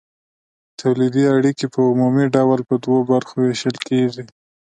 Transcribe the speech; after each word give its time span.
تولیدي 0.79 1.23
اړیکې 1.35 1.65
په 1.73 1.79
عمومي 1.91 2.25
ډول 2.35 2.59
په 2.69 2.75
دوو 2.83 2.97
برخو 3.11 3.35
ویشل 3.39 3.75
کیږي. 3.87 4.23